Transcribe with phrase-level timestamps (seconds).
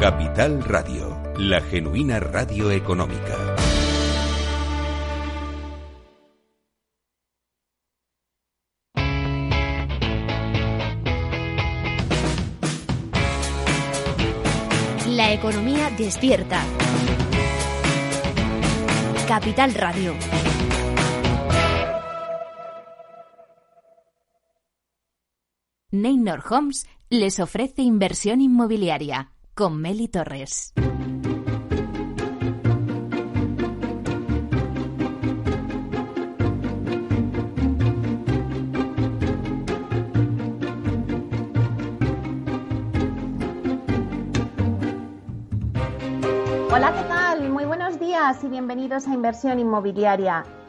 [0.00, 3.36] Capital Radio, la genuina radio económica.
[15.06, 16.64] La economía despierta.
[19.28, 20.14] Capital Radio.
[25.90, 30.72] Neynor Homes les ofrece inversión inmobiliaria con Meli Torres.
[46.72, 47.50] Hola, ¿qué tal?
[47.50, 50.42] Muy buenos días y bienvenidos a Inversión Inmobiliaria.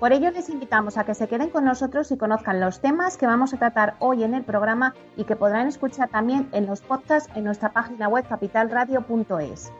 [0.00, 3.26] Por ello les invitamos a que se queden con nosotros y conozcan los temas que
[3.26, 7.30] vamos a tratar hoy en el programa y que podrán escuchar también en los podcasts
[7.34, 9.72] en nuestra página web capitalradio.es.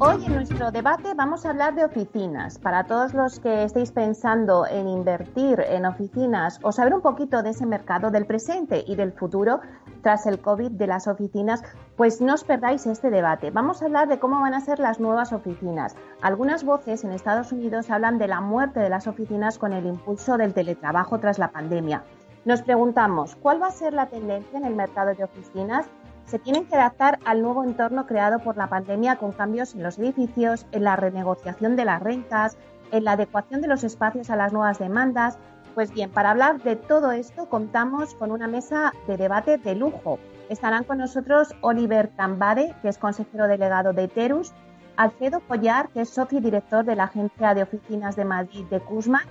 [0.00, 2.58] Hoy en nuestro debate vamos a hablar de oficinas.
[2.58, 7.50] Para todos los que estéis pensando en invertir en oficinas o saber un poquito de
[7.50, 9.60] ese mercado del presente y del futuro
[10.02, 11.62] tras el COVID de las oficinas,
[11.96, 13.50] pues no os perdáis este debate.
[13.50, 15.96] Vamos a hablar de cómo van a ser las nuevas oficinas.
[16.22, 20.36] Algunas voces en Estados Unidos hablan de la muerte de las oficinas con el impulso
[20.36, 22.04] del teletrabajo tras la pandemia.
[22.44, 25.86] Nos preguntamos, ¿cuál va a ser la tendencia en el mercado de oficinas?
[26.28, 29.98] se tienen que adaptar al nuevo entorno creado por la pandemia con cambios en los
[29.98, 32.58] edificios, en la renegociación de las rentas,
[32.92, 35.38] en la adecuación de los espacios a las nuevas demandas.
[35.78, 40.18] Pues bien, para hablar de todo esto contamos con una mesa de debate de lujo.
[40.48, 44.52] Estarán con nosotros Oliver Tambare, que es consejero delegado de Terus,
[44.96, 48.80] Alfredo Collar, que es socio y director de la Agencia de Oficinas de Madrid de
[48.80, 49.22] Cusma,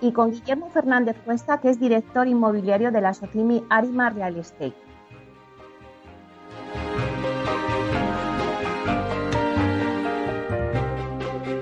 [0.00, 4.74] y con Guillermo Fernández Cuesta, que es director inmobiliario de la Socimi Arima Real Estate.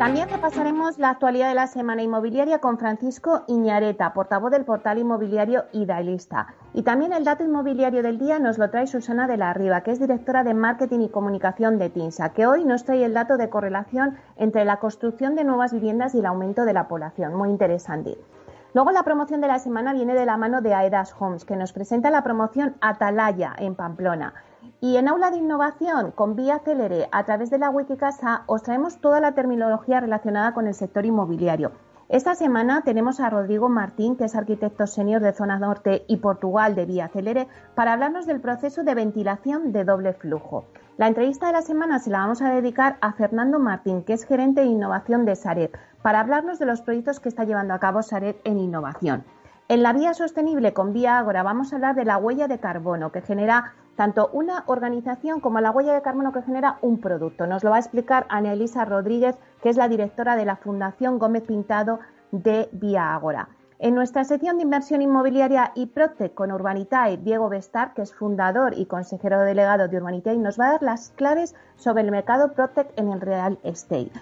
[0.00, 5.65] También repasaremos la actualidad de la semana inmobiliaria con Francisco Iñareta, portavoz del portal inmobiliario
[5.72, 6.55] Idealista.
[6.72, 9.91] Y también el dato inmobiliario del día nos lo trae Susana de la Riva, que
[9.91, 13.50] es directora de marketing y comunicación de TINSA, que hoy nos trae el dato de
[13.50, 17.34] correlación entre la construcción de nuevas viviendas y el aumento de la población.
[17.34, 18.17] Muy interesante.
[18.72, 21.75] Luego la promoción de la semana viene de la mano de Aedas Homes, que nos
[21.75, 24.32] presenta la promoción Atalaya en Pamplona.
[24.82, 28.98] Y en Aula de Innovación, con Vía Celere, a través de la Wikicasa, os traemos
[28.98, 31.72] toda la terminología relacionada con el sector inmobiliario.
[32.08, 36.74] Esta semana tenemos a Rodrigo Martín, que es arquitecto senior de Zona Norte y Portugal
[36.74, 40.64] de Vía Celere, para hablarnos del proceso de ventilación de doble flujo.
[40.96, 44.24] La entrevista de la semana se la vamos a dedicar a Fernando Martín, que es
[44.24, 48.02] gerente de innovación de Sareb, para hablarnos de los proyectos que está llevando a cabo
[48.02, 49.24] Sareb en innovación.
[49.69, 53.12] En la vía sostenible con Vía Ágora vamos a hablar de la huella de carbono
[53.12, 57.47] que genera tanto una organización como la huella de carbono que genera un producto.
[57.47, 61.19] Nos lo va a explicar Ana Elisa Rodríguez, que es la directora de la Fundación
[61.19, 62.00] Gómez Pintado
[62.31, 63.50] de Vía Ágora.
[63.78, 68.72] En nuestra sección de inversión inmobiliaria y Protec con Urbanitae, Diego Bestar, que es fundador
[68.75, 72.88] y consejero delegado de Urbanitae, nos va a dar las claves sobre el mercado Protec
[72.97, 74.12] en el real estate.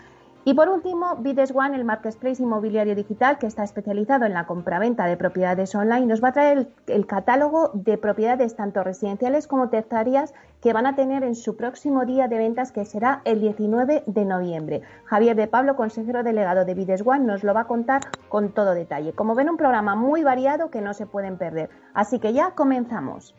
[0.48, 5.04] Y por último, Bides One, el marketplace inmobiliario digital que está especializado en la compraventa
[5.04, 10.32] de propiedades online, nos va a traer el, catálogo de propiedades tanto residenciales como terciarias
[10.62, 14.25] que van a tener en su próximo día de ventas que será el 19 de
[14.25, 14.81] noviembre.
[15.04, 18.72] Javier de Pablo, consejero delegado de Bides One, nos lo va a contar con todo
[18.72, 19.12] detalle.
[19.12, 21.69] Como ven, un programa muy variado que no se pueden perder.
[21.92, 23.34] Así que ya comenzamos.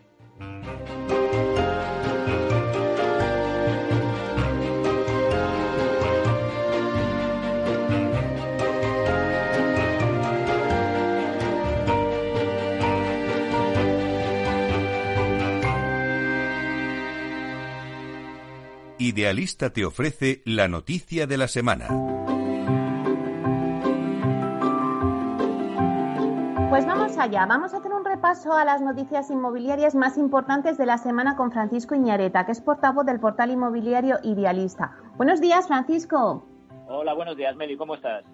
[19.01, 21.87] Idealista te ofrece la noticia de la semana.
[26.69, 30.85] Pues vamos allá, vamos a hacer un repaso a las noticias inmobiliarias más importantes de
[30.85, 34.97] la semana con Francisco Iñareta, que es portavoz del portal inmobiliario Idealista.
[35.15, 36.45] Buenos días, Francisco.
[36.89, 38.25] Hola, buenos días, Meli, ¿cómo estás?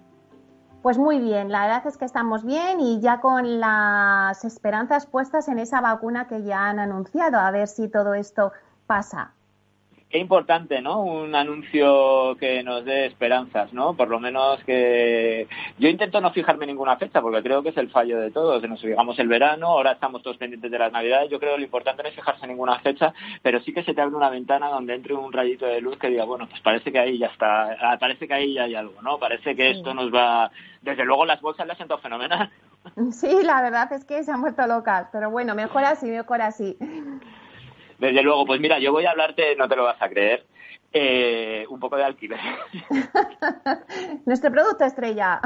[0.82, 5.46] Pues muy bien, la verdad es que estamos bien y ya con las esperanzas puestas
[5.46, 8.50] en esa vacuna que ya han anunciado, a ver si todo esto
[8.88, 9.35] pasa.
[10.16, 11.02] Qué importante, ¿no?
[11.02, 13.92] Un anuncio que nos dé esperanzas, ¿no?
[13.94, 15.46] Por lo menos que
[15.78, 18.62] yo intento no fijarme en ninguna fecha porque creo que es el fallo de todos.
[18.66, 21.28] Nos fijamos el verano, ahora estamos todos pendientes de las navidades.
[21.28, 23.92] Yo creo que lo importante no es fijarse en ninguna fecha, pero sí que se
[23.92, 26.90] te abre una ventana donde entre un rayito de luz que diga, bueno, pues parece
[26.90, 29.18] que ahí ya está, ah, parece que ahí ya hay algo, ¿no?
[29.18, 32.50] Parece que esto nos va, desde luego las bolsas le han sentado fenomenal.
[33.12, 36.78] Sí, la verdad es que se han vuelto locas, pero bueno, mejor así, mejor así.
[37.98, 40.44] Desde luego, pues mira, yo voy a hablarte, no te lo vas a creer,
[40.92, 42.38] eh, un poco de alquiler.
[44.26, 45.40] Nuestro producto estrella.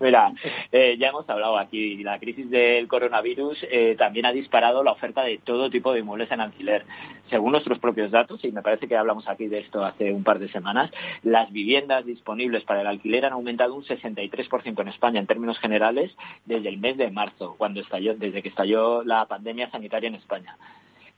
[0.00, 0.32] Mira,
[0.72, 5.22] eh, ya hemos hablado aquí, la crisis del coronavirus eh, también ha disparado la oferta
[5.22, 6.84] de todo tipo de inmuebles en alquiler.
[7.28, 10.38] Según nuestros propios datos, y me parece que hablamos aquí de esto hace un par
[10.38, 10.90] de semanas,
[11.22, 16.16] las viviendas disponibles para el alquiler han aumentado un 63% en España en términos generales
[16.44, 20.56] desde el mes de marzo, cuando estalló, desde que estalló la pandemia sanitaria en España.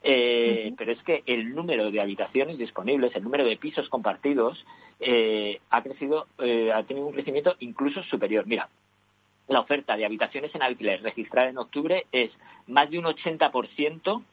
[0.01, 4.65] Eh, pero es que el número de habitaciones disponibles, el número de pisos compartidos,
[4.99, 8.45] eh, ha crecido, eh, ha tenido un crecimiento incluso superior.
[8.47, 8.69] Mira,
[9.47, 12.31] la oferta de habitaciones en alquiler registrada en octubre es
[12.67, 14.23] más de un 80%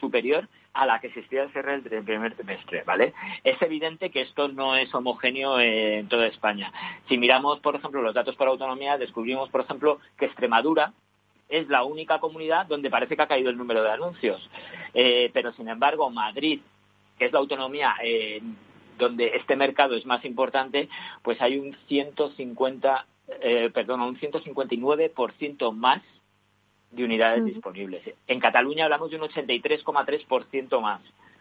[0.00, 3.14] superior a la que existía al cierre del primer trimestre, ¿vale?
[3.42, 6.72] Es evidente que esto no es homogéneo en toda España.
[7.08, 10.92] Si miramos, por ejemplo, los datos por autonomía, descubrimos, por ejemplo, que Extremadura
[11.48, 14.48] es la única comunidad donde parece que ha caído el número de anuncios.
[14.94, 16.60] Eh, pero, sin embargo, Madrid,
[17.18, 18.40] que es la autonomía eh,
[18.98, 20.88] donde este mercado es más importante,
[21.22, 23.06] pues hay un 150,
[23.40, 26.02] eh, perdón, un 159% más
[26.90, 28.02] de unidades disponibles.
[28.26, 31.00] En Cataluña hablamos de un 83,3% más,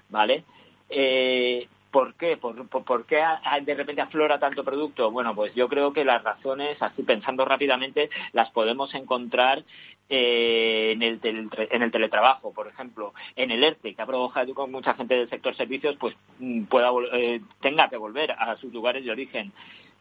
[0.09, 0.43] ¿vale?
[0.89, 2.37] Eh, ¿Por qué?
[2.37, 3.23] ¿Por, qué
[3.61, 5.09] de repente aflora tanto producto?
[5.09, 9.63] Bueno, pues yo creo que las razones, así pensando rápidamente, las podemos encontrar
[10.09, 14.71] eh, en, el en el teletrabajo, por ejemplo, en el ERTE, que ha provocado que
[14.71, 19.03] mucha gente del sector servicios pues mm, pueda eh, tenga que volver a sus lugares
[19.05, 19.53] de origen.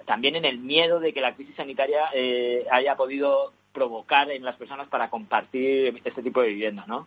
[0.06, 4.56] También en el miedo de que la crisis sanitaria eh, haya podido provocar en las
[4.56, 7.06] personas para compartir este tipo de vivienda, ¿no?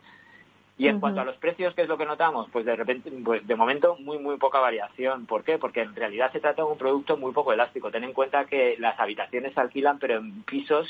[0.79, 2.47] Y en cuanto a los precios, ¿qué es lo que notamos?
[2.53, 5.25] Pues de repente, pues de momento muy muy poca variación.
[5.25, 5.57] ¿Por qué?
[5.57, 7.91] Porque en realidad se trata de un producto muy poco elástico.
[7.91, 10.87] Ten en cuenta que las habitaciones se alquilan, pero en pisos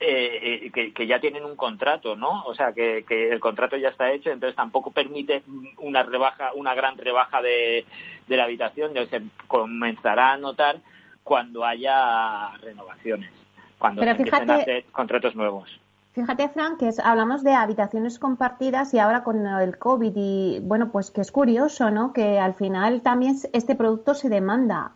[0.00, 2.42] eh, eh, que, ya tienen un contrato, ¿no?
[2.44, 5.42] O sea, que, el contrato ya está hecho, entonces tampoco permite
[5.76, 7.84] una rebaja, una gran rebaja de,
[8.28, 8.94] la habitación.
[9.10, 10.78] Se comenzará a notar
[11.22, 13.30] cuando haya renovaciones,
[13.78, 15.68] cuando se empiecen a hacer contratos nuevos.
[16.12, 21.10] Fíjate, Frank, que hablamos de habitaciones compartidas y ahora con el COVID y bueno, pues
[21.10, 22.12] que es curioso, ¿no?
[22.12, 24.92] Que al final también este producto se demanda.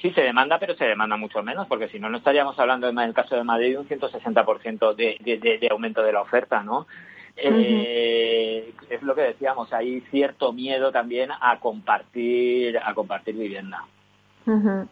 [0.00, 2.98] Sí, se demanda, pero se demanda mucho menos, porque si no, no estaríamos hablando en
[2.98, 6.86] el caso de Madrid de un 160% de, de, de, aumento de la oferta, ¿no?
[7.36, 13.84] Eh, es lo que decíamos, hay cierto miedo también a compartir, a compartir vivienda.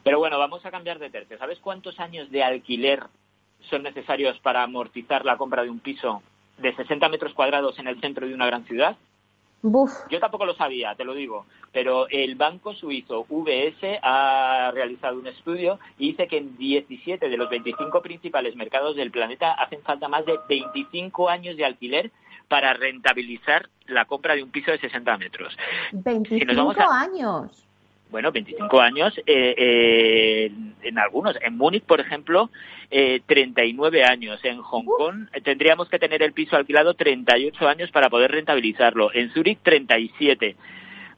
[0.02, 1.36] Pero bueno, vamos a cambiar de tercio.
[1.36, 3.02] ¿Sabes cuántos años de alquiler
[3.70, 6.23] son necesarios para amortizar la compra de un piso
[6.59, 8.97] de 60 metros cuadrados en el centro de una gran ciudad?
[10.11, 15.29] Yo tampoco lo sabía, te lo digo, pero el banco suizo VS ha realizado un
[15.29, 20.09] estudio y dice que en 17 de los 25 principales mercados del planeta hacen falta
[20.09, 22.11] más de 25 años de alquiler
[22.49, 25.56] para rentabilizar la compra de un piso de 60 metros.
[25.93, 27.64] 25 años
[28.12, 31.37] bueno, 25 años eh, eh, en algunos.
[31.41, 32.50] En Múnich, por ejemplo,
[32.91, 34.38] eh, 39 años.
[34.45, 39.12] En Hong Kong eh, tendríamos que tener el piso alquilado 38 años para poder rentabilizarlo.
[39.14, 40.54] En Zúrich, 37.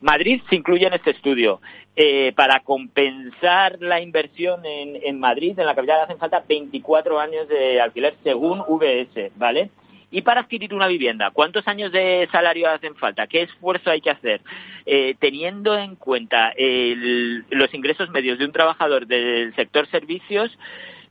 [0.01, 1.61] Madrid se incluye en este estudio.
[1.97, 7.49] Eh, para compensar la inversión en, en Madrid, en la capital, hacen falta 24 años
[7.49, 9.71] de alquiler según VS, ¿vale?
[10.11, 13.27] Y para adquirir una vivienda, ¿cuántos años de salario hacen falta?
[13.27, 14.41] ¿Qué esfuerzo hay que hacer?
[14.87, 20.57] Eh, teniendo en cuenta los ingresos medios de un trabajador del sector servicios,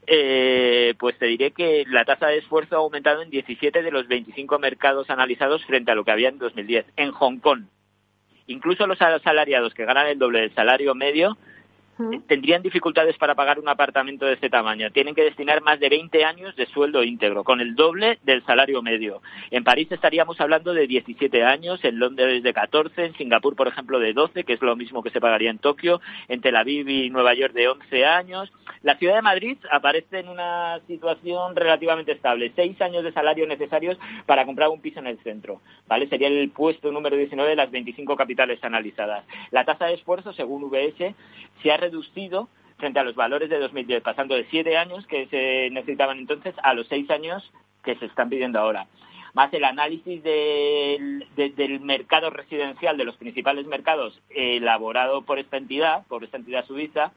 [0.05, 4.07] eh, pues te diré que la tasa de esfuerzo ha aumentado en 17 de los
[4.07, 6.85] 25 mercados analizados frente a lo que había en 2010.
[6.97, 7.63] En Hong Kong,
[8.47, 11.37] incluso los asalariados que ganan el doble del salario medio
[12.27, 14.91] tendrían dificultades para pagar un apartamento de este tamaño.
[14.91, 18.81] Tienen que destinar más de 20 años de sueldo íntegro, con el doble del salario
[18.81, 19.21] medio.
[19.51, 23.99] En París estaríamos hablando de 17 años, en Londres de 14, en Singapur, por ejemplo,
[23.99, 27.09] de 12, que es lo mismo que se pagaría en Tokio, en Tel Aviv y
[27.09, 28.51] Nueva York de 11 años.
[28.81, 33.97] La ciudad de Madrid aparece en una situación relativamente estable, seis años de salario necesarios
[34.25, 35.61] para comprar un piso en el centro.
[35.87, 36.07] ¿vale?
[36.07, 39.25] Sería el puesto número 19 de las 25 capitales analizadas.
[39.51, 41.15] La tasa de esfuerzo, según VS,
[41.61, 45.69] se ha reducido frente a los valores de 2010, pasando de siete años que se
[45.71, 47.51] necesitaban entonces a los seis años
[47.83, 48.87] que se están pidiendo ahora.
[49.33, 56.05] más el análisis del, del mercado residencial de los principales mercados elaborado por esta entidad,
[56.07, 57.11] por esta entidad suiza,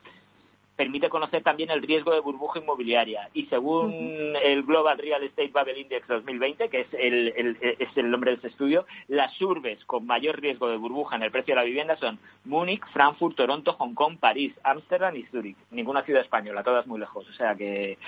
[0.76, 3.30] permite conocer también el riesgo de burbuja inmobiliaria.
[3.33, 8.30] Y según el Global Real Estate Bubble Index 2020, que es el, es el nombre
[8.30, 11.66] de este estudio, las urbes con mayor riesgo de burbuja en el precio de la
[11.66, 15.56] vivienda son Múnich, Frankfurt, Toronto, Hong Kong, París, Ámsterdam y Zúrich.
[15.71, 17.26] Ninguna ciudad española, todas muy lejos.
[17.26, 17.99] O sea que,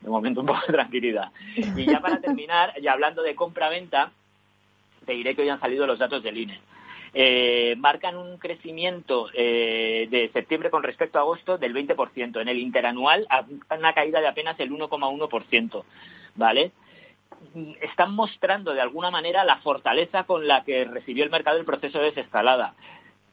[0.00, 1.32] de momento, un poco de tranquilidad.
[1.56, 4.12] Y ya para terminar, ya hablando de compra-venta,
[5.06, 6.60] te diré que hoy han salido los datos del INE
[7.14, 12.40] eh, marcan un crecimiento eh, de septiembre con respecto a agosto del 20%.
[12.40, 13.26] En el interanual,
[13.70, 15.84] una caída de apenas el 1,1%.
[16.36, 16.72] ¿Vale?
[17.80, 21.98] Están mostrando de alguna manera la fortaleza con la que recibió el mercado el proceso
[21.98, 22.74] de desescalada,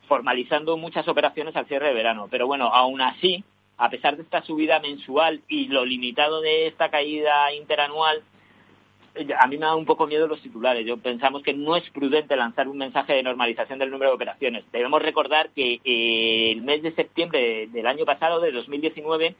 [0.07, 2.27] formalizando muchas operaciones al cierre de verano.
[2.29, 3.43] Pero bueno, aún así,
[3.77, 8.23] a pesar de esta subida mensual y lo limitado de esta caída interanual,
[9.37, 10.85] a mí me da un poco miedo los titulares.
[10.85, 14.65] Yo pensamos que no es prudente lanzar un mensaje de normalización del número de operaciones.
[14.71, 19.35] Debemos recordar que eh, el mes de septiembre del año pasado, de 2019,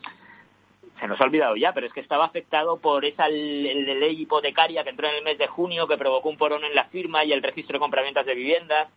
[1.00, 4.92] se nos ha olvidado ya, pero es que estaba afectado por esa ley hipotecaria que
[4.92, 7.44] entró en el mes de junio, que provocó un porón en la firma y el
[7.44, 8.88] registro de compraventas de viviendas.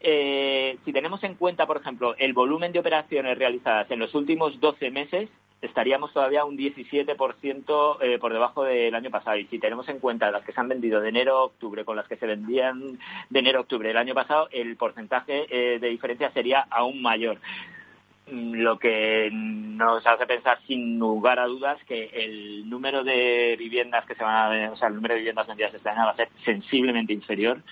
[0.00, 4.58] Eh, si tenemos en cuenta, por ejemplo, el volumen de operaciones realizadas en los últimos
[4.58, 5.28] 12 meses,
[5.62, 9.36] estaríamos todavía un 17% eh, por debajo del año pasado.
[9.36, 11.96] Y si tenemos en cuenta las que se han vendido de enero a octubre con
[11.96, 12.98] las que se vendían
[13.30, 17.38] de enero a octubre del año pasado, el porcentaje eh, de diferencia sería aún mayor.
[18.30, 24.04] Mm, lo que nos hace pensar sin lugar a dudas que el número de viviendas
[24.04, 26.16] que se van a, o sea, el número de viviendas vendidas este año va a
[26.16, 27.62] ser sensiblemente inferior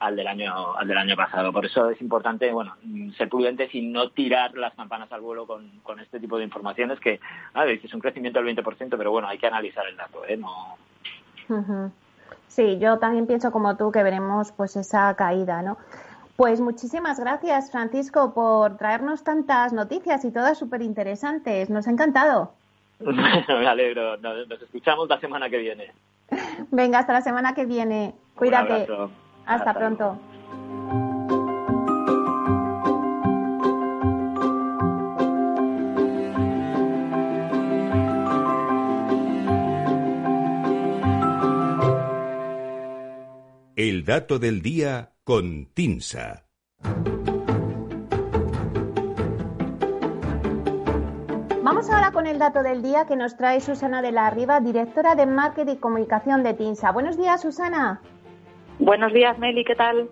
[0.00, 1.52] al del año al del año pasado.
[1.52, 2.74] Por eso es importante, bueno,
[3.16, 6.98] ser prudentes y no tirar las campanas al vuelo con, con este tipo de informaciones
[6.98, 7.20] que,
[7.54, 10.36] a ver, es un crecimiento del 20%, pero bueno, hay que analizar el dato, ¿eh?
[10.36, 10.76] No...
[12.48, 15.78] Sí, yo también pienso como tú que veremos pues esa caída, ¿no?
[16.36, 21.68] Pues muchísimas gracias, Francisco, por traernos tantas noticias y todas súper interesantes.
[21.70, 22.54] Nos ha encantado.
[23.00, 24.16] Me alegro.
[24.16, 25.92] Nos, escuchamos la semana que viene.
[26.70, 28.14] Venga, hasta la semana que viene.
[28.34, 28.86] Cuídate.
[29.46, 30.18] Hasta, pronto.
[43.76, 46.44] El dato del día con Tinsa.
[51.62, 55.14] Vamos ahora con el dato del día que nos trae Susana de la Riva, directora
[55.14, 56.90] de Marketing y Comunicación de TINSA.
[56.92, 58.02] Buenos días, Susana.
[58.80, 60.08] Buenos días, Meli, ¿qué tal?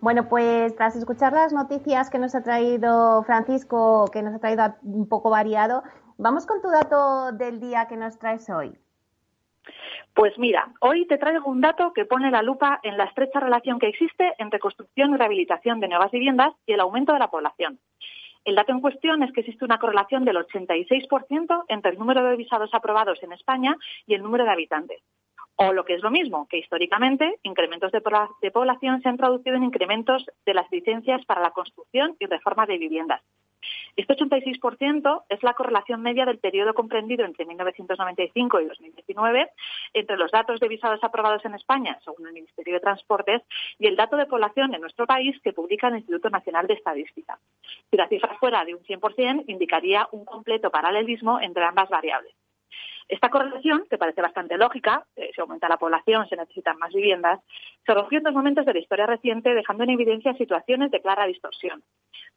[0.00, 4.74] Bueno, pues tras escuchar las noticias que nos ha traído Francisco, que nos ha traído
[4.82, 5.84] un poco variado,
[6.18, 8.76] vamos con tu dato del día que nos traes hoy.
[10.14, 13.78] Pues mira, hoy te traigo un dato que pone la lupa en la estrecha relación
[13.78, 17.78] que existe entre construcción y rehabilitación de nuevas viviendas y el aumento de la población.
[18.44, 22.36] El dato en cuestión es que existe una correlación del 86% entre el número de
[22.36, 23.76] visados aprobados en España
[24.08, 25.02] y el número de habitantes.
[25.56, 28.02] O lo que es lo mismo, que históricamente incrementos de,
[28.50, 32.76] población se han traducido en incrementos de las licencias para la construcción y reforma de
[32.76, 33.22] viviendas.
[33.96, 39.50] Este 86% es la correlación media del periodo comprendido entre 1995 y 2019
[39.94, 43.42] entre los datos de visados aprobados en España, según el Ministerio de Transportes,
[43.78, 47.38] y el dato de población en nuestro país que publica el Instituto Nacional de Estadística.
[47.90, 52.34] Si la cifra fuera de un 100%, indicaría un completo paralelismo entre ambas variables.
[53.08, 57.40] Esta correlación, que parece bastante lógica, eh, si aumenta la población, se necesitan más viviendas,
[57.84, 61.26] se rompió en dos momentos de la historia reciente, dejando en evidencia situaciones de clara
[61.26, 61.84] distorsión.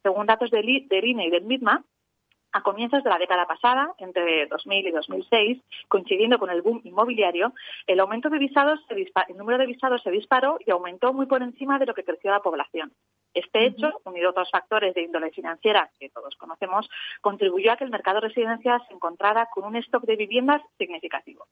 [0.02, 1.84] Según datos del INE y del MITMA,
[2.52, 7.52] a comienzos de la década pasada, entre 2000 y 2006, coincidiendo con el boom inmobiliario,
[7.86, 11.78] el aumento de visados, el número de visados se disparó y aumentó muy por encima
[11.78, 12.92] de lo que creció la población.
[13.32, 16.88] Este hecho, unido a otros factores de índole financiera que todos conocemos,
[17.20, 21.46] contribuyó a que el mercado de residencias se encontrara con un stock de viviendas significativo.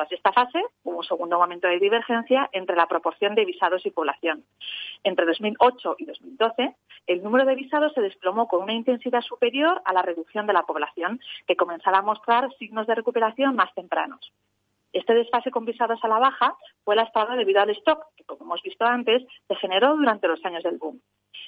[0.00, 3.90] Tras esta fase, hubo un segundo momento de divergencia entre la proporción de visados y
[3.90, 4.42] población.
[5.04, 6.74] Entre 2008 y 2012,
[7.06, 10.62] el número de visados se desplomó con una intensidad superior a la reducción de la
[10.62, 14.32] población, que comenzaba a mostrar signos de recuperación más tempranos.
[14.94, 18.62] Este desfase con visados a la baja fue lastrado debido al stock, que como hemos
[18.62, 20.98] visto antes, se generó durante los años del boom.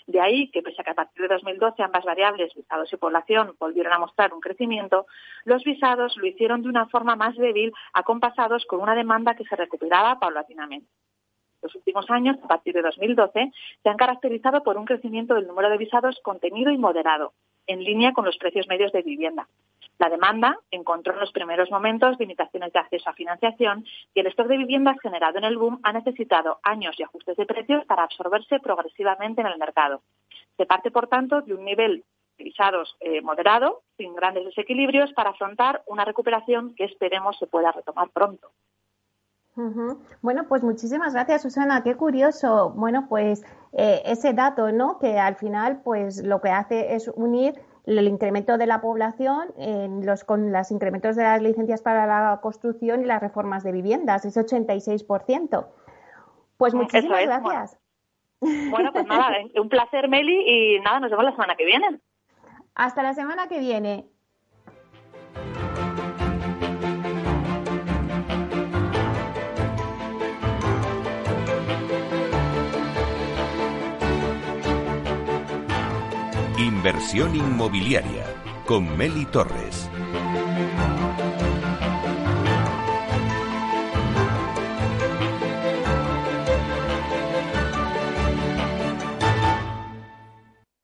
[0.07, 3.55] De ahí que, pese a que a partir de 2012 ambas variables, visados y población,
[3.59, 5.07] volvieron a mostrar un crecimiento,
[5.45, 9.57] los visados lo hicieron de una forma más débil, acompasados con una demanda que se
[9.57, 10.89] recuperaba paulatinamente.
[11.63, 15.71] Los últimos años, a partir de 2012, se han caracterizado por un crecimiento del número
[15.71, 17.33] de visados contenido y moderado,
[17.69, 19.47] en línea con los precios medios de vivienda.
[20.03, 24.49] La demanda encontró en los primeros momentos limitaciones de acceso a financiación y el stock
[24.49, 28.59] de viviendas generado en el boom ha necesitado años y ajustes de precios para absorberse
[28.59, 30.03] progresivamente en el mercado.
[30.57, 32.03] Se parte, por tanto, de un nivel
[32.37, 37.71] de visados eh, moderado, sin grandes desequilibrios, para afrontar una recuperación que esperemos se pueda
[37.71, 38.51] retomar pronto.
[40.21, 41.85] Bueno, pues muchísimas gracias, Susana.
[41.85, 42.71] Qué curioso.
[42.75, 44.99] Bueno, pues eh, ese dato, ¿no?
[44.99, 50.07] Que al final, pues lo que hace es unir el incremento de la población en
[50.07, 54.25] los, con los incrementos de las licencias para la construcción y las reformas de viviendas,
[54.25, 55.67] ese 86%.
[56.57, 57.79] Pues muchísimas gracias.
[58.71, 58.93] Bueno.
[58.93, 62.01] pues nada, un placer, Meli, y nada, nos vemos la semana que viene.
[62.75, 64.07] Hasta la semana que viene.
[76.63, 78.25] Inversión inmobiliaria
[78.65, 79.91] con Meli Torres.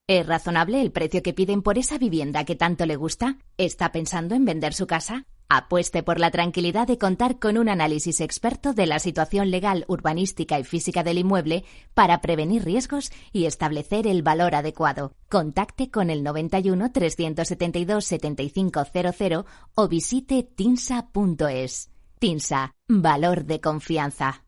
[0.08, 3.38] ¿Es razonable el precio que piden por esa vivienda que tanto le gusta?
[3.56, 5.26] ¿Está pensando en vender su casa?
[5.50, 10.58] Apueste por la tranquilidad de contar con un análisis experto de la situación legal, urbanística
[10.58, 11.64] y física del inmueble
[11.94, 15.14] para prevenir riesgos y establecer el valor adecuado.
[15.30, 21.90] Contacte con el 91 372 7500 o visite tinsa.es.
[22.18, 24.47] Tinsa, valor de confianza.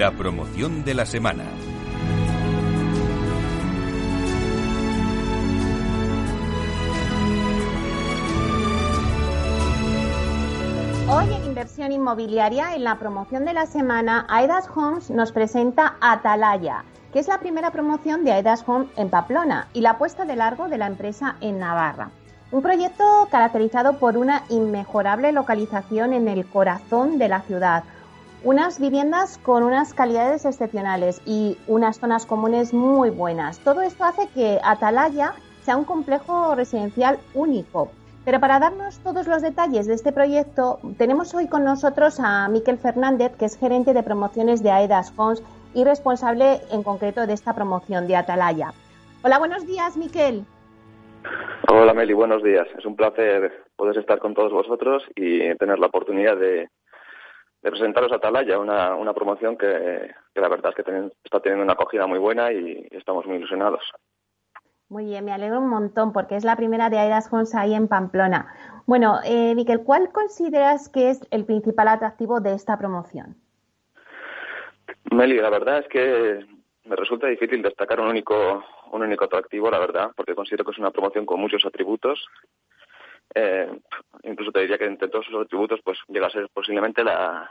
[0.00, 1.44] La promoción de la semana.
[11.06, 16.84] Hoy en Inversión Inmobiliaria, en la promoción de la semana, Aedas Homes nos presenta Atalaya,
[17.12, 20.70] que es la primera promoción de Aedas Homes en Pamplona y la puesta de largo
[20.70, 22.08] de la empresa en Navarra.
[22.52, 27.84] Un proyecto caracterizado por una inmejorable localización en el corazón de la ciudad,
[28.42, 33.58] unas viviendas con unas calidades excepcionales y unas zonas comunes muy buenas.
[33.60, 37.90] Todo esto hace que Atalaya sea un complejo residencial único.
[38.24, 42.78] Pero para darnos todos los detalles de este proyecto, tenemos hoy con nosotros a Miquel
[42.78, 45.42] Fernández, que es gerente de promociones de Aedas Homes
[45.74, 48.72] y responsable en concreto de esta promoción de Atalaya.
[49.22, 50.44] Hola, buenos días, Miquel.
[51.68, 52.66] Hola, Meli, buenos días.
[52.78, 56.68] Es un placer poder estar con todos vosotros y tener la oportunidad de,
[57.62, 61.74] de presentaros a Atalaya, una, una promoción que, la verdad es que está teniendo una
[61.74, 63.82] acogida muy buena y, estamos muy ilusionados.
[64.88, 67.86] Muy bien, me alegro un montón porque es la primera de Aidas Homes ahí en
[67.86, 68.52] Pamplona.
[68.86, 73.36] Bueno, eh, Miquel, ¿cuál consideras que es el principal atractivo de esta promoción?
[75.12, 76.44] Meli, la verdad es que
[76.84, 80.78] me resulta difícil destacar un único, un único atractivo, la verdad, porque considero que es
[80.78, 82.26] una promoción con muchos atributos
[83.34, 83.70] eh,
[84.24, 87.50] incluso te diría que entre todos sus atributos pues llega a ser posiblemente la,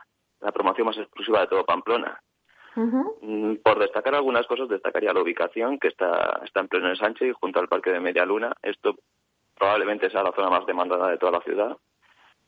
[0.53, 2.19] promoción más exclusiva de todo Pamplona.
[2.75, 7.33] Mm, por destacar algunas cosas, destacaría la ubicación, que está, está en pleno ensanche y
[7.33, 8.53] junto al Parque de Media Luna.
[8.61, 8.95] Esto
[9.57, 11.77] probablemente sea la zona más demandada de toda la ciudad.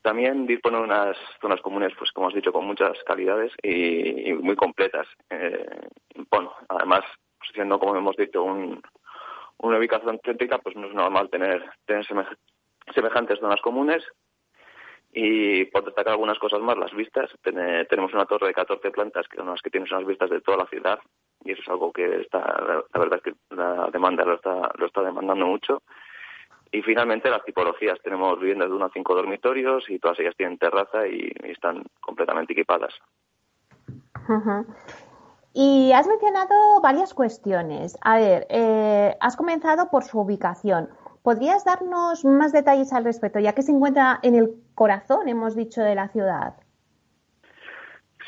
[0.01, 4.55] También dispone de unas zonas comunes, pues como has dicho, con muchas calidades y, muy
[4.55, 5.07] completas.
[5.29, 5.65] Eh,
[6.29, 7.01] bueno, además,
[7.53, 8.81] siendo como hemos dicho un,
[9.59, 12.05] una ubicación céntrica, pues no es normal tener, tener
[12.93, 14.03] semejantes zonas comunes
[15.13, 17.29] y por destacar algunas cosas más, las vistas.
[17.43, 20.57] tenemos una torre de 14 plantas que son las que tienen unas vistas de toda
[20.57, 20.99] la ciudad
[21.43, 25.01] y eso es algo que está, la verdad que la demanda lo está, lo está
[25.01, 25.81] demandando mucho.
[26.71, 27.99] Y finalmente las tipologías.
[28.01, 32.53] Tenemos viviendas de 1 a 5 dormitorios y todas ellas tienen terraza y, están completamente
[32.53, 32.93] equipadas.
[35.53, 37.97] Y has mencionado varias cuestiones.
[38.01, 40.89] A ver, eh, has comenzado por su ubicación.
[41.23, 45.81] ¿Podrías darnos más detalles al respecto, ya que se encuentra en el corazón, hemos dicho,
[45.81, 46.55] de la ciudad?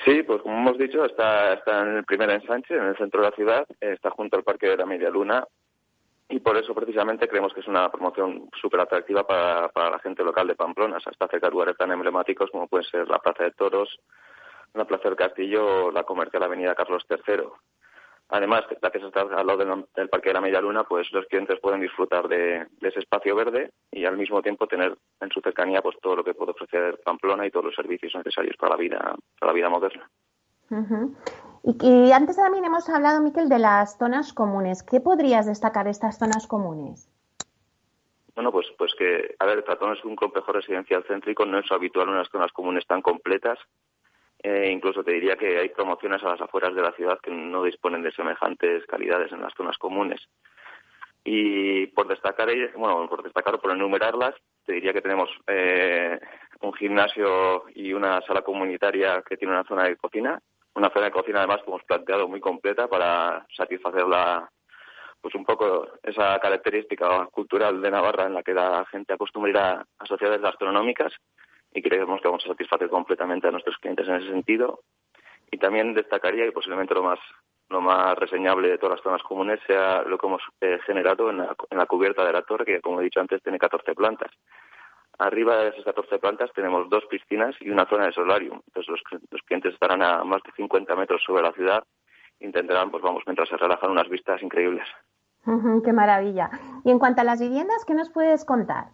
[0.06, 3.30] Sí, pues como hemos dicho, está, está en el primer ensanche, en el centro de
[3.30, 5.46] la ciudad, está junto al Parque de la Media Luna
[6.30, 10.48] y por eso precisamente creemos que es una promoción súper atractiva para, la gente local
[10.48, 10.98] de Pamplona.
[10.98, 14.00] Hasta cerca de lugares tan emblemáticos como pueden ser la Plaza de Toros,
[14.74, 17.44] la Plaza del Castillo o la comercial Avenida Carlos III.
[18.34, 21.28] Además, la que se está al lado del, Parque de la Media Luna, pues los
[21.28, 25.84] clientes pueden disfrutar de, ese espacio verde y al mismo tiempo tener en su cercanía
[25.84, 29.16] pues todo lo que puede ofrecer Pamplona y todos los servicios necesarios para la vida,
[29.40, 30.10] para la vida moderna.
[31.62, 34.82] y, antes también hemos hablado, Miquel, de las zonas comunes.
[34.82, 37.08] ¿Qué podrías destacar de estas zonas comunes?
[38.34, 42.10] Bueno, pues, pues que, a ver, Tratón es un complejo residencial céntrico, no es habitual
[42.10, 43.60] unas zonas comunes tan completas.
[44.44, 47.64] Eh, incluso te diría que hay promociones a las afueras de la ciudad que no
[47.64, 50.20] disponen de semejantes calidades en las zonas comunes.
[51.24, 56.20] Y por destacar, bueno, por destacar o por enumerarlas, te diría que tenemos eh,
[56.60, 60.38] un gimnasio y una sala comunitaria que tiene una zona de cocina,
[60.76, 64.50] una zona de cocina además que hemos planteado muy completa para satisfacer la,
[65.22, 69.58] pues un poco esa característica cultural de Navarra en la que la gente acostumbra ir
[69.58, 71.14] a, a sociedades gastronómicas
[71.74, 74.82] y creemos que vamos a satisfacer completamente a nuestros clientes en ese sentido.
[75.52, 77.20] Y también destacaría que posiblemente lo más
[77.70, 81.38] lo más reseñable de todas las zonas comunes sea lo que hemos eh, generado en
[81.38, 84.32] la, cubierta de la torre, que como he dicho antes tiene 14 plantas.
[85.18, 88.62] Arriba de esas 14 plantas tenemos dos piscinas y una zona de solarium.
[88.68, 91.84] Entonces los, los clientes estarán a más de 50 metros sobre la ciudad
[92.40, 94.88] e intentarán, pues vamos, mientras se relajan, unas vistas increíbles.
[95.84, 96.50] ¡Qué maravilla!
[96.86, 98.92] Y en cuanto a las viviendas, ¿qué nos puedes contar?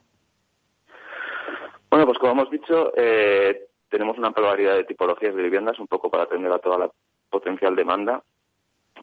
[2.00, 5.88] Bueno, pues como hemos dicho, eh, tenemos una amplia variedad de tipologías de viviendas, un
[5.88, 6.90] poco para atender a toda la
[7.30, 8.24] potencial demanda.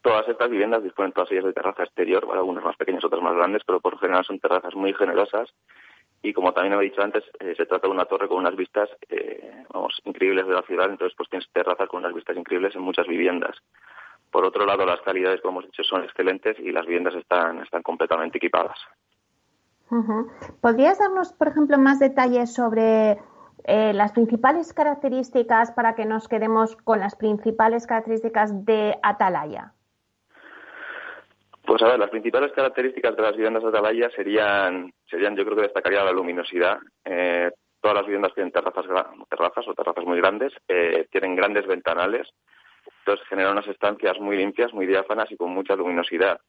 [0.00, 3.61] Todas estas viviendas disponen todas ellas de terraza exterior, algunas más pequeñas, otras más grandes,
[3.66, 5.52] pero por general son terrazas muy generosas.
[6.22, 8.88] Y como también he dicho antes, eh, se trata de una torre con unas vistas,
[9.11, 12.80] eh, vamos, increíbles de la ciudad, entonces pues tienes terrazas con unas vistas increíbles en
[12.80, 13.59] muchas viviendas.
[14.30, 17.82] Por otro lado, las calidades, como hemos dicho, son excelentes y las viviendas están, están
[17.82, 18.78] completamente equipadas.
[20.61, 23.18] ¿Podrías darnos, por ejemplo, más detalles sobre
[23.64, 29.72] eh, las principales características para que nos quedemos con las principales características de Atalaya?
[31.66, 35.62] Pues a ver, las principales características de las viviendas Atalaya serían, serían yo creo que
[35.62, 36.79] destacaría la luminosidad.
[37.05, 38.85] Eh, todas las viviendas tienen terrazas,
[39.29, 42.29] terrazas o terrazas muy grandes, eh, tienen grandes ventanales,
[43.01, 46.40] entonces genera unas estancias muy limpias, muy diáfanas y con mucha luminosidad.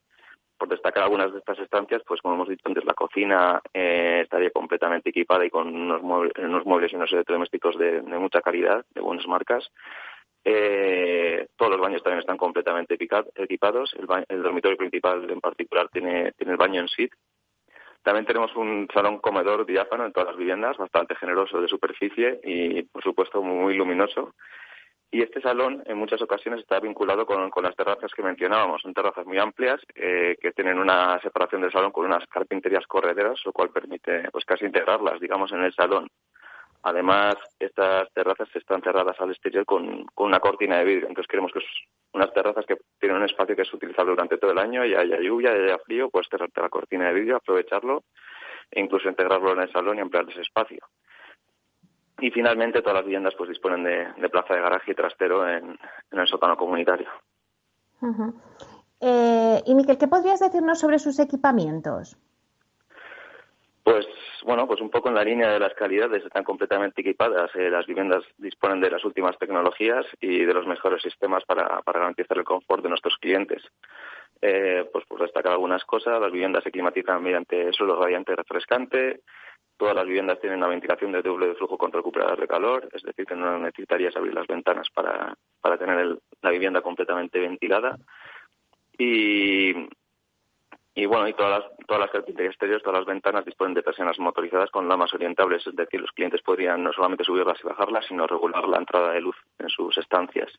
[0.58, 4.50] Por destacar algunas de estas estancias, pues como hemos dicho antes, la cocina eh, estaría
[4.50, 9.70] completamente equipada y con unos muebles, y unos electrodomésticos de, mucha calidad, de buenas marcas.
[10.43, 13.93] Eh, todos los baños también están completamente equipados.
[14.30, 17.15] El, dormitorio principal en particular tiene, tiene el baño en suite.
[18.08, 22.84] También tenemos un salón comedor diáfano en todas las viviendas, bastante generoso de superficie y,
[22.84, 24.34] por supuesto, muy luminoso.
[25.10, 28.82] Y este salón en muchas ocasiones está vinculado con, las terrazas que mencionábamos.
[28.82, 33.39] Son terrazas muy amplias eh, que tienen una separación del salón con unas carpinterías correderas,
[33.46, 36.10] lo cual permite pues casi integrarlas, digamos, en el salón.
[36.84, 41.08] Además, estas terrazas están cerradas al exterior con, una cortina de vidrio.
[41.08, 41.60] Entonces, queremos que
[42.13, 45.20] unas terrazas que tienen un espacio que es utilizable durante todo el año y haya
[45.20, 48.04] lluvia, y haya frío, pues cerrarte la cortina de vidrio, aprovecharlo
[48.70, 50.80] e incluso integrarlo en el salón y ampliar ese espacio.
[52.19, 55.77] Y finalmente todas las viviendas pues disponen de, plaza de garaje y trastero en,
[56.12, 57.08] el sótano comunitario.
[58.99, 62.17] Eh, y Miquel, ¿qué podrías decirnos sobre sus equipamientos?
[63.84, 64.08] Pues
[64.43, 67.49] bueno, pues un poco en la línea de las calidades, están completamente equipadas.
[67.56, 72.38] Eh, las viviendas disponen de las últimas tecnologías y de los mejores sistemas para, garantizar
[72.38, 73.63] el confort de nuestros clientes.
[74.41, 79.21] Eh, pues por destacar algunas cosas, las viviendas se climatizan mediante suelo radiante refrescante,
[79.77, 83.03] Todas las viviendas tienen una ventilación de doble de flujo contra recuperador de calor, es
[83.03, 87.95] decir, que no necesitarías abrir las ventanas para, para tener la vivienda completamente ventilada.
[88.97, 89.87] Y,
[90.95, 94.17] y bueno, y todas las, todas las carpinterías exteriores, todas las ventanas disponen de persianas
[94.17, 98.25] motorizadas con lamas orientables, es decir, los clientes podrían no solamente subirlas y bajarlas, sino
[98.25, 100.51] regular la entrada de luz en sus estancias.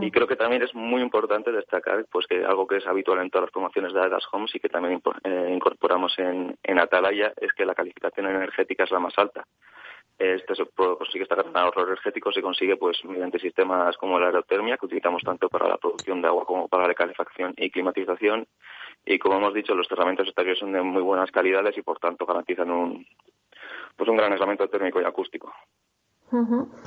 [0.00, 3.30] Y creo que también es muy importante destacar pues que algo que es habitual en
[3.30, 7.52] todas las promociones de Adas Homes y que también eh, incorporamos en, en Atalaya es
[7.52, 9.44] que la calificación energética es la más alta.
[10.18, 14.78] Este se consigue estar en ahorro energético se consigue pues mediante sistemas como la aerotermia
[14.78, 18.46] que utilizamos tanto para la producción de agua como para la calefacción y climatización
[19.04, 22.24] y como hemos dicho los cerramientos exteriores son de muy buenas calidades y por tanto
[22.24, 23.06] garantizan un
[23.94, 25.52] pues un gran aislamiento térmico y acústico.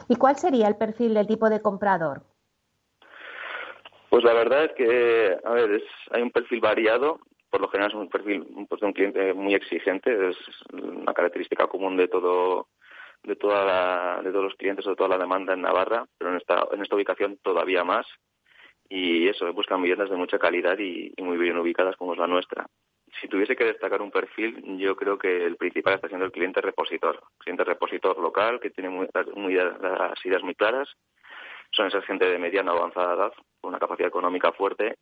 [0.07, 2.23] ¿Y cuál sería el perfil del tipo de comprador?
[4.09, 7.19] Pues la verdad es que, a ver, es, hay un perfil variado.
[7.49, 10.29] Por lo general es un perfil pues, de un cliente muy exigente.
[10.29, 10.37] Es
[10.73, 12.67] una característica común de todo
[13.23, 16.31] de toda la, de todos los clientes o de toda la demanda en Navarra, pero
[16.31, 18.07] en esta, en esta ubicación todavía más.
[18.87, 22.65] Y eso, buscan viviendas de mucha calidad y, muy bien ubicadas como es la nuestra.
[23.21, 26.61] Si tuviese que destacar un perfil, yo creo que el principal está siendo el cliente
[26.61, 27.21] repositor.
[27.39, 30.87] Cliente repositor local que tiene muy, las ideas muy claras
[31.71, 34.97] son esa gente de mediana o avanzada edad, con una capacidad económica fuerte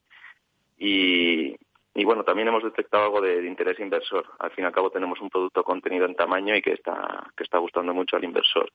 [0.77, 1.55] y,
[1.97, 4.25] y bueno, también hemos detectado algo de, interés inversor.
[4.37, 7.43] Al fin y al cabo tenemos un producto contenido en tamaño y que está, que
[7.43, 8.69] está gustando mucho al inversor.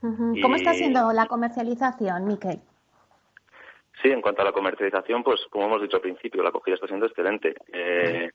[0.00, 2.58] ¿Cómo está siendo la comercialización, Miquel?
[4.02, 6.88] Sí, en cuanto a la comercialización, pues como hemos dicho al principio, la acogida está
[6.88, 7.54] siendo excelente.
[7.72, 8.30] Eh,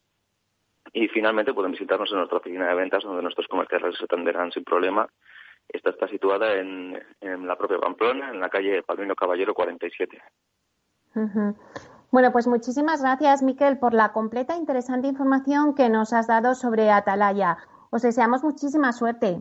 [0.92, 4.64] Y finalmente pueden visitarnos en nuestra oficina de ventas donde nuestros comerciales se atenderán sin
[4.64, 5.08] problema.
[5.68, 10.22] Esta está situada en, la propia Pamplona, en la calle Palmino Caballero 47.
[12.10, 16.54] Bueno, pues muchísimas gracias, Miquel, por la completa e interesante información que nos has dado
[16.54, 17.56] sobre Atalaya.
[17.90, 19.38] Os deseamos muchísima suerte.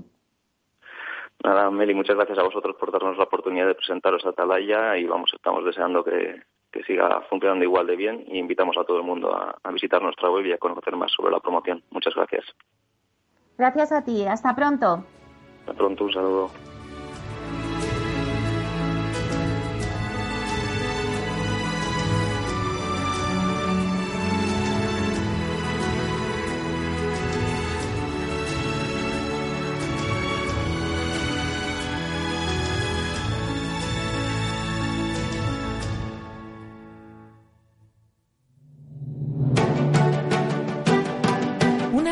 [1.44, 5.06] Nada, Meli, muchas gracias a vosotros por darnos la oportunidad de presentaros a Atalaya y
[5.06, 6.44] vamos, estamos deseando que,
[6.88, 10.30] siga funcionando igual de bien y invitamos a todo el mundo a, a visitar nuestra
[10.30, 11.84] web y a conocer más sobre la promoción.
[11.90, 12.46] Muchas gracias.
[13.58, 14.26] Gracias a ti.
[14.26, 15.04] Hasta pronto.
[15.62, 16.06] Hasta pronto.
[16.06, 16.52] Un saludo.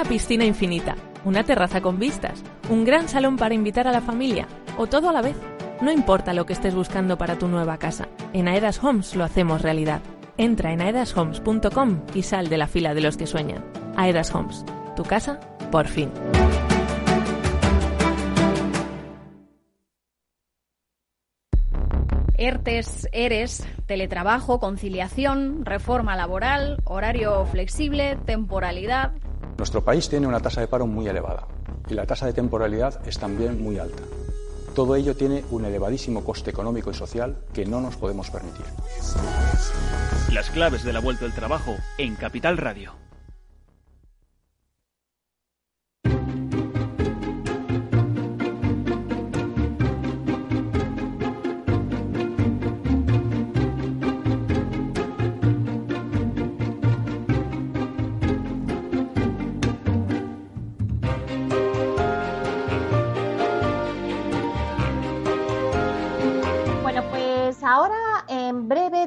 [0.10, 4.88] piscina infinita, una terraza con vistas, un gran salón para invitar a la familia o
[4.88, 5.36] todo a la vez.
[5.82, 9.62] No importa lo que estés buscando para tu nueva casa, en Aedas Homes lo hacemos
[9.62, 10.02] realidad.
[10.38, 13.64] Entra en aedashomes.com y sal de la fila de los que sueñan.
[13.98, 15.40] Aedas Homes, tu casa,
[15.72, 16.10] por fin.
[22.42, 29.12] ERTES, ERES, teletrabajo, conciliación, reforma laboral, horario flexible, temporalidad,
[29.60, 31.46] nuestro país tiene una tasa de paro muy elevada
[31.90, 34.02] y la tasa de temporalidad es también muy alta.
[34.74, 38.66] Todo ello tiene un elevadísimo coste económico y social que no nos podemos permitir.
[40.32, 43.09] Las claves de la vuelta al trabajo en Capital Radio.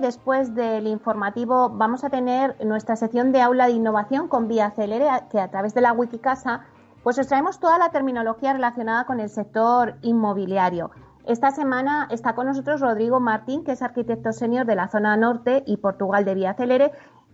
[0.01, 5.09] Después del informativo vamos a tener nuestra sección de aula de innovación con Vía Celere,
[5.31, 6.61] que a través de la Wikicasa
[7.03, 10.91] pues os traemos toda la terminología relacionada con el sector inmobiliario.
[11.25, 15.63] Esta semana está con nosotros Rodrigo Martín, que es arquitecto senior de la zona norte
[15.67, 16.93] y Portugal de Vía Celere,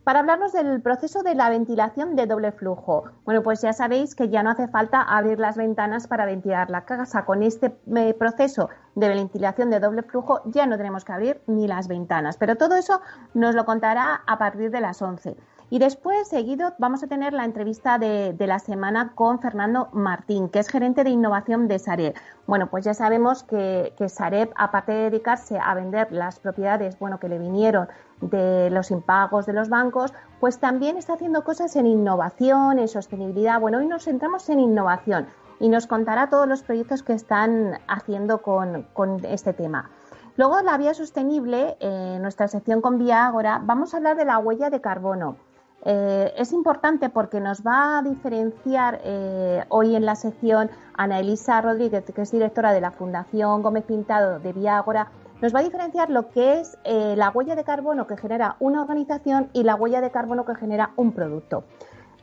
[0.09, 3.05] para hablarnos del proceso de la ventilación de doble flujo.
[3.27, 6.87] Bueno, pues ya sabéis que ya no hace falta abrir las ventanas para ventilar la
[6.87, 7.27] casa.
[7.27, 11.69] Con este eh, proceso de ventilación de doble flujo ya no tenemos que abrir ni
[11.69, 12.39] las ventanas.
[12.39, 13.03] Pero todo eso
[13.35, 15.37] nos lo contará a partir de las 11.
[15.69, 20.61] Y después, seguido, vamos a tener la entrevista de, la semana con Fernando Martín, que
[20.61, 22.15] es gerente de innovación de Sareb.
[22.47, 27.21] Bueno, pues ya sabemos que, que Sareb, aparte de dedicarse a vender las propiedades bueno,
[27.21, 27.89] que le vinieron
[28.21, 33.61] de los impagos de los bancos, pues también está haciendo cosas en innovación, en sostenibilidad.
[33.61, 35.27] Bueno, hoy nos centramos en innovación
[35.61, 38.87] y nos contará todos los proyectos que están haciendo con,
[39.25, 39.91] este tema.
[40.37, 44.39] Luego, la vía sostenible, en nuestra sección con Vía Ágora, vamos a hablar de la
[44.39, 45.37] huella de carbono.
[45.85, 51.61] Eh, es importante porque nos va a diferenciar eh, hoy en la sección Ana Elisa
[51.61, 55.09] Rodríguez, que es directora de la Fundación Gómez Pintado de Vía Ágora,
[55.41, 58.83] nos va a diferenciar lo que es eh, la huella de carbono que genera una
[58.83, 61.65] organización y la huella de carbono que genera un producto.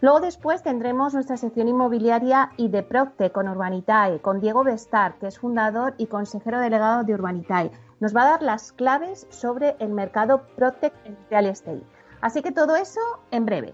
[0.02, 5.28] Luego después tendremos nuestra sección inmobiliaria y de Procte con Urbanitae, con Diego Bestar, que
[5.28, 7.72] es fundador y consejero delegado de Urbanitae.
[8.02, 11.82] Nos va a dar las claves sobre el mercado Procte en Real Estate.
[12.20, 13.00] Así que todo eso
[13.32, 13.74] en breve.